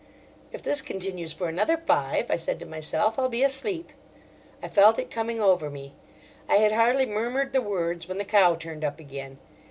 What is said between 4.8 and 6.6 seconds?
it coming over me. I